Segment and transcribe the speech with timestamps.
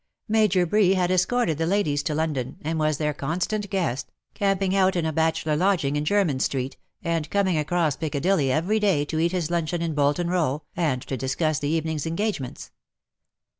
[0.27, 4.95] Major Bree had escorted the ladies to London, and was their constant guest, camping out
[4.95, 9.31] in a bachelor lodging in Jermyn Street, and coming across Piccadilly every day to eat
[9.31, 12.71] his luncheon in Bolton Row, and to discuss the evening^s engagements.